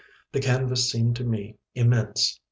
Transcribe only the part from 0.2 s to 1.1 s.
The canvas